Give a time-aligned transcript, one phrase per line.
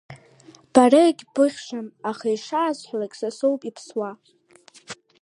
[0.73, 4.11] Бара егьбыхьшам, аха ишаасҳәалагь са соуп иԥсуа.